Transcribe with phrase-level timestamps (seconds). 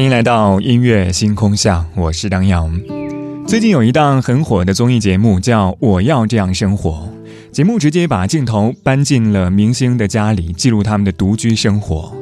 [0.00, 2.72] 欢迎来到音乐星空下，我是张扬。
[3.46, 7.06] 最近有一档很火的综艺节目叫《我要这样生活》，
[7.54, 12.16] 节目直接把镜头搬进了明星的家里，记录他们的独居生活。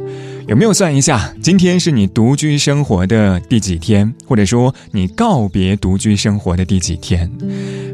[0.48, 7.30] 有没有算一下，今天是你独居生活的第几天，或者说你告别独居生活的第几天？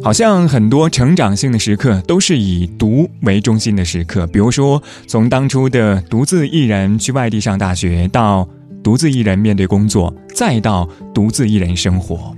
[0.03, 8.48] 好像很多成长性的时刻都是以独为中心的时刻，比如说从当初的独自一人去外地上大学到。
[8.84, 12.36] 独自一人面对工作，再到独自一人生活。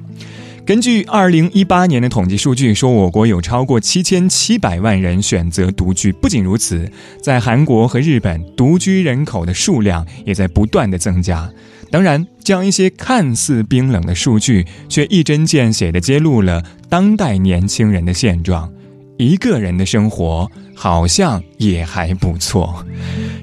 [0.65, 6.13] 根据二零一八年的统计数据说，我国有超过七千七百万人选择独居。
[6.13, 6.89] 不仅如此，
[7.21, 11.51] 在韩国和日本，独居人口的数量也在不断的增加。
[11.91, 18.71] 当然，这样一些看似冰冷的数据，却一针见血地揭露了当代年轻人的现状：
[19.19, 20.49] 一个人的生活。
[20.77, 22.85] 好像也还不错。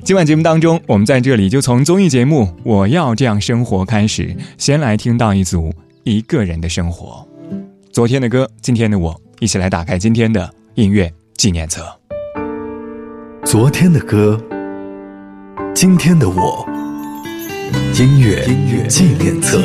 [0.06, 5.74] 今晚节目当中，我们在这里就从综艺节目《我要这样生活》开始，先来听到一组
[6.04, 7.28] 一个人的生活。
[7.92, 11.84] 昨天的歌，今天的我，一起来打开今天的音乐纪念册。
[13.44, 14.40] 昨天的歌，
[15.74, 16.64] 今天的我，
[18.00, 18.46] 音乐
[18.88, 19.60] 纪念册。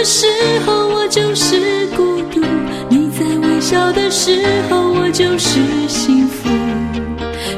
[0.00, 0.24] 的时
[0.64, 2.40] 候，我就是孤独；
[2.88, 6.48] 你在微笑的时候，我就是幸福。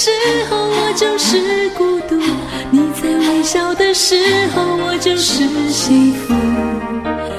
[0.04, 0.10] 时
[0.50, 2.20] 候我就是孤独，
[2.72, 6.34] 你在微笑的时候我就是幸福，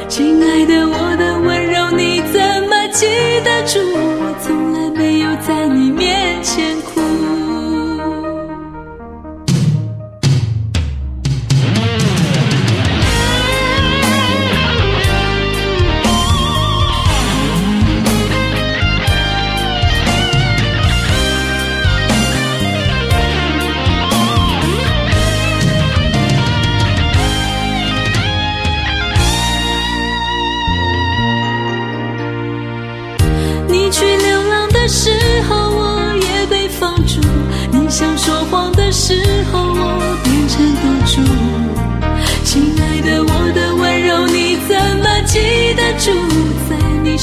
[0.08, 3.08] 亲爱的，我的温柔你怎么记
[3.44, 4.01] 得住？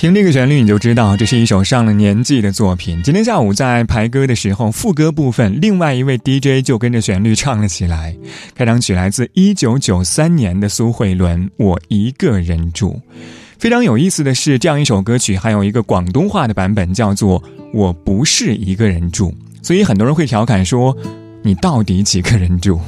[0.00, 2.98] 听这个旋律，你就知道这是一首上了年纪的作品。
[3.04, 8.16] 今天下午在排歌的时候，副歌部分，另外一位 DJ 就跟着旋律唱了起来。
[8.54, 12.92] 开场曲来自1993年的苏慧伦，《我一个人住》。
[13.58, 17.38] 非常有意思的是，这样一首歌曲还有一个广东话的版本，叫做
[17.74, 19.28] 《我不是一个人住》。
[19.60, 20.96] 所以很多人会调侃说
[21.44, 22.80] ：“你到底几个人住？”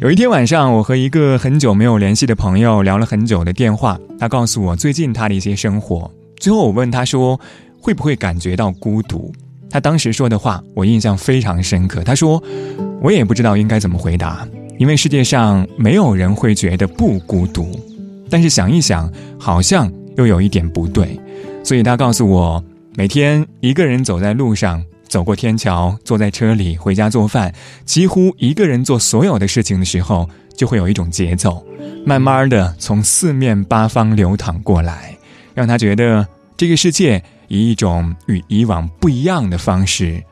[0.00, 3.98] 有一天晚上，我和一个很久没有联系的朋友聊了很久的电话。
[4.18, 6.10] 他告诉我最近他的一些生活。
[6.38, 7.38] 最后我问他说
[7.80, 9.32] ：“会不会感觉到孤独？”
[9.70, 12.02] 他当时说的话我印象非常深刻。
[12.04, 12.42] 他说
[13.02, 14.46] ：“我也不知道应该怎么回答，
[14.78, 17.68] 因为世界上没有人会觉得不孤独。
[18.30, 21.18] 但是想一想，好像又有一点不对。”
[21.64, 22.62] 所以他告诉我，
[22.96, 24.82] 每天一个人走在路上。
[25.08, 27.52] 走过天桥，坐在车里回家做饭，
[27.84, 31.64] 几乎一个人做所有的事情的时候，就会有一种节奏，
[32.04, 35.16] 慢慢的从四面八方流淌过来，
[35.54, 36.26] 让他觉得
[36.56, 40.22] 这个世界以一种与以往不一样的方式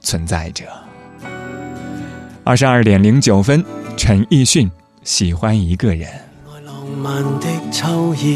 [0.00, 0.64] 存在着。
[2.44, 3.64] 二十二点零九分，
[3.96, 4.70] 陈奕迅
[5.02, 6.08] 喜欢一个人。
[6.46, 8.26] 我浪漫的秋下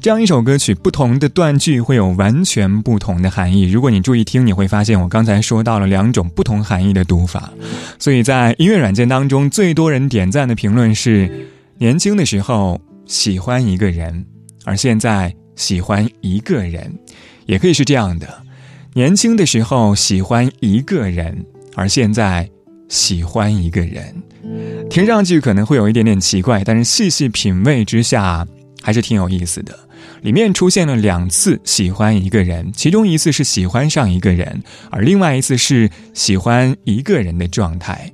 [0.00, 3.68] 这样一首歌曲，不同的断句会有完全不同的含义。
[3.68, 7.52] 如果你注意听，你会发现我刚才说到了两种不同含义的读法。
[7.98, 14.24] 所以在音乐软件当中，最多人点赞的评论是：年轻的时候喜欢一个人，
[14.64, 16.84] 而现在喜欢一个人；
[17.46, 18.28] 也可以是这样的：
[18.92, 22.48] 年轻的时候喜欢一个人，而现在。
[22.88, 24.14] 喜欢一个人，
[24.90, 28.46] 听上去可能会有一点点奇怪，但是细细品味之下，
[28.82, 29.78] 还是挺有意思的。
[30.20, 38.10] 里面出现了两次“喜欢一个人”，其中一次是喜欢上一个人，而另外一次是喜欢一个人的状态。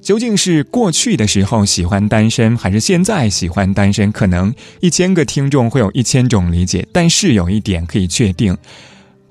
[0.00, 4.12] 究竟是过去的时候喜欢单身，还是现在喜欢单身？
[4.12, 8.54] 可能一千个听众会有一千种理解，但是有一点可以确定，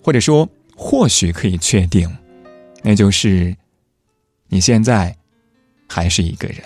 [0.01, 2.09] 或者说或许可以确定，
[2.83, 3.55] 那就是。
[4.53, 5.13] 你现在
[5.89, 6.57] 还是一个人，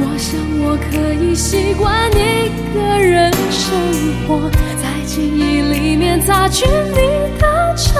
[0.00, 3.80] 我想我可以习惯一个人生
[4.26, 4.69] 活。
[5.12, 6.94] 记忆里面擦去你
[7.40, 7.96] 的承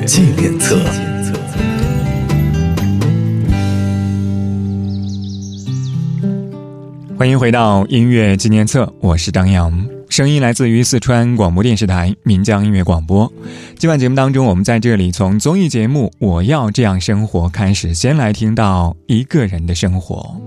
[0.05, 0.77] 纪念册。
[7.17, 13.31] 欢迎回到音乐纪念册，我是张扬，声音来自于四川广播电视台岷江音乐广播。
[13.77, 20.39] 今晚节目当中，我们在这里从综艺节目《我要这样生活》开始，先来听到一个人的生活。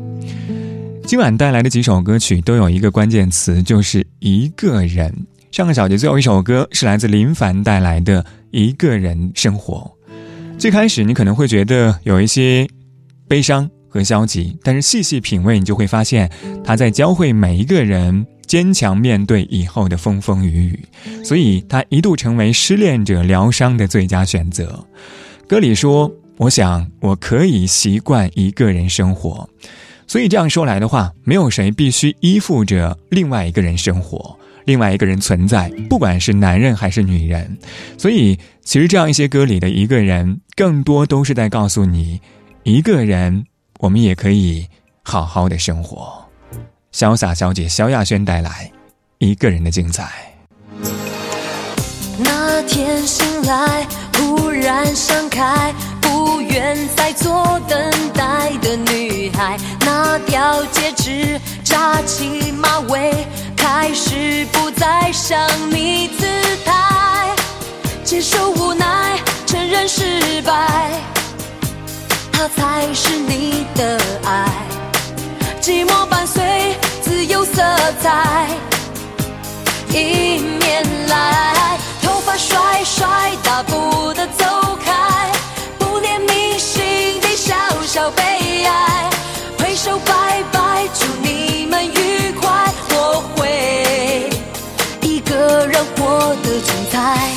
[1.06, 5.14] 今晚带来的几首歌曲都有一个关键词，就是一个人。
[5.52, 8.24] 上个小节最后一首歌是来自林凡带来的。
[8.50, 9.90] 一个人生活，
[10.58, 12.66] 最开始你可能会觉得有一些
[13.28, 16.30] 悲伤和消极，但是细细品味，你就会发现，
[16.64, 20.78] 他在教会每一个人坚强面对以后的风风雨雨。
[21.24, 24.84] 所以，他一度成为失恋者疗伤的最佳选择。
[25.48, 29.48] 歌里说：“我想我可以习惯一个人生活。”
[30.08, 34.38] 所以这样说来的话，没有谁必须依附着另外一个人生活。
[34.66, 37.56] 另外一个人存在，不管是男人还是女人，
[37.96, 42.20] 所以其实这样一些歌里的一个人，更多都是在告诉你，
[42.64, 43.44] 一个人，
[43.78, 44.66] 我们也可以
[45.04, 46.22] 好好的生活。
[46.92, 48.68] 潇洒小姐萧亚轩带来，
[49.18, 50.10] 一个人的精彩。
[52.18, 57.78] 那天醒来，忽然盛开，不愿再做等
[58.12, 63.12] 待的女孩，那条戒指，扎起马尾。
[63.56, 65.36] 开始不再想
[65.70, 66.26] 你姿
[66.64, 67.28] 态，
[68.04, 70.90] 接受无奈，承认失败，
[72.32, 74.48] 他才是你的爱，
[75.60, 76.42] 寂寞伴随
[77.00, 77.62] 自由色
[78.02, 78.46] 彩。
[79.92, 83.06] 迎面来，头发甩甩，
[83.42, 84.44] 大步的走
[84.84, 85.30] 开，
[85.78, 86.82] 不念你心
[87.22, 88.22] 底小小悲
[88.66, 89.10] 哀，
[89.58, 90.65] 挥手拜拜。
[96.16, 97.28] 我的存在。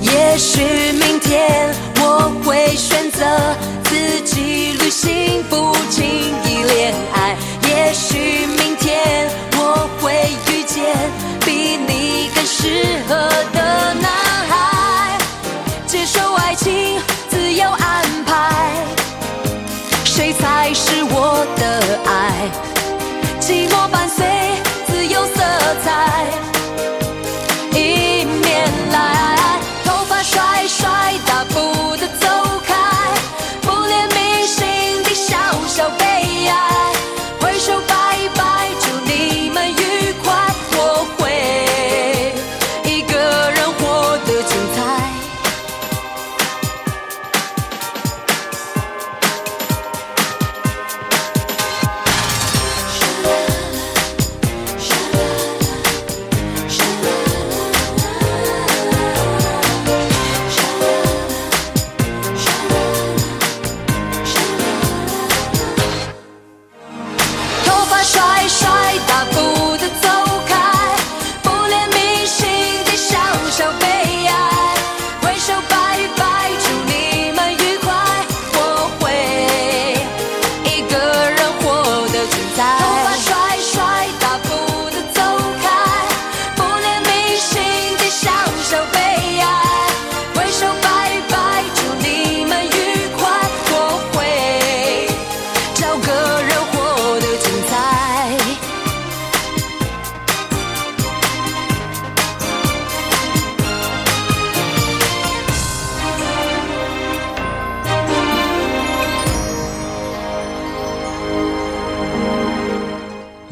[0.00, 0.62] 也许
[0.94, 3.24] 明天我会选择
[3.84, 6.43] 自己旅行父亲。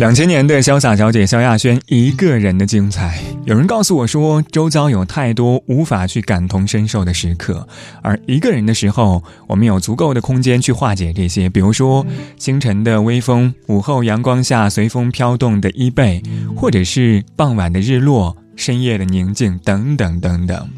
[0.02, 3.20] 两千年的潇洒小姐萧亚轩一个人的精彩。
[3.44, 7.64] 有人告诉我说，周遭有太多无法去感同身受的时刻，
[8.02, 11.48] 而一个人的时候，我们有足够的空间去化解这些。
[11.48, 12.04] 比如说
[12.36, 16.20] 清晨的微风，午后阳光下随风飘动的衣背，
[16.56, 20.68] 或者是傍晚的日落，深夜的宁静等等等等。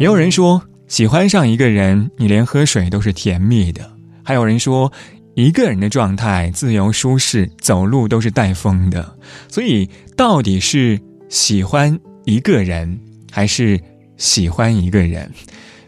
[0.00, 3.82] 也有人说，喜欢上一个人，你连喝水都是甜蜜的。
[4.24, 4.90] 还有人说。
[5.36, 9.16] 一个人的状态自由舒适，走路都是带风的。
[9.48, 12.98] 所以，到底是喜欢一个人，
[13.30, 13.78] 还是
[14.16, 15.30] 喜欢一个人？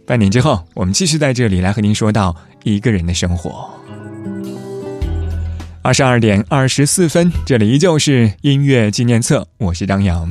[0.06, 3.70] 半年之后，我们继续在这里来和您说到一个人的生活。
[5.80, 10.30] 二十二点二十四分，这里依旧是音乐纪念册，我是张扬。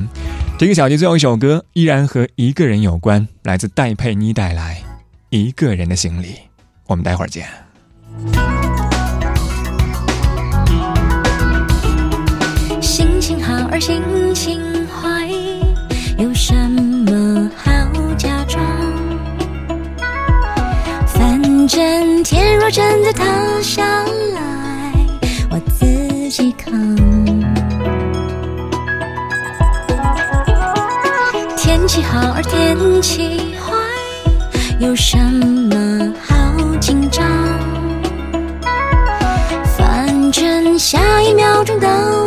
[0.56, 4.80] 这个小节最后一首歌依然和一个人有关，来自戴佩妮带来
[5.30, 6.26] 《一个人的行李》。
[6.86, 7.48] 我们待会儿见。
[13.80, 14.02] 心
[14.34, 15.08] 情坏，
[16.18, 17.70] 有什么好
[18.16, 18.60] 假装？
[21.06, 23.24] 反正天若真的塌
[23.62, 23.84] 下
[24.34, 24.92] 来，
[25.50, 26.72] 我自己扛。
[31.56, 33.76] 天气好而天气坏，
[34.80, 37.24] 有什么好紧张？
[39.76, 42.17] 反正下一秒钟的。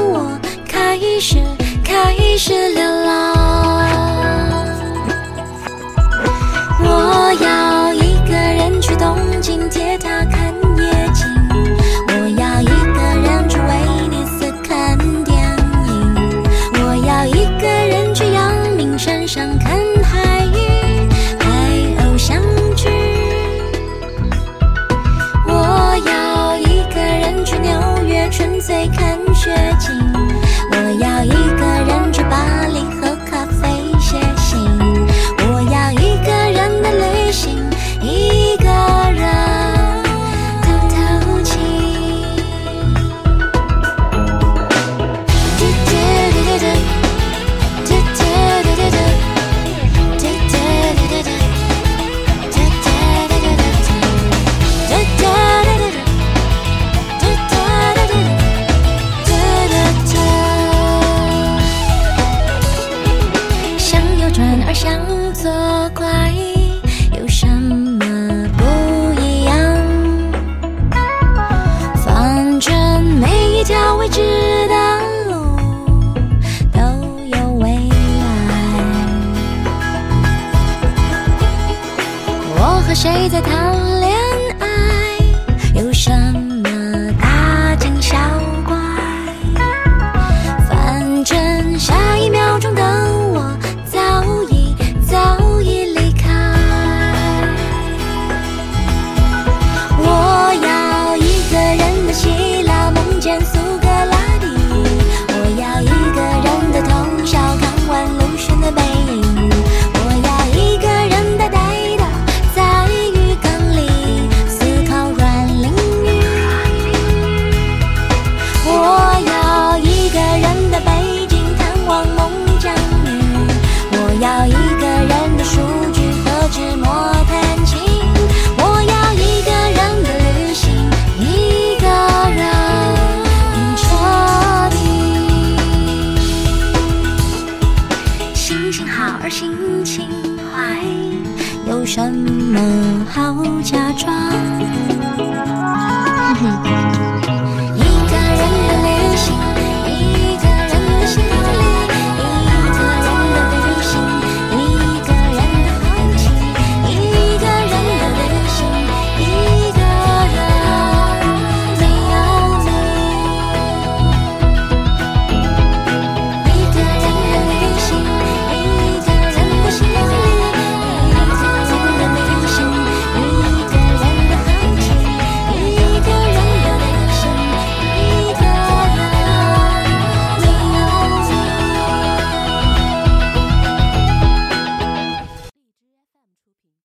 [141.68, 145.01] 有什么好假装？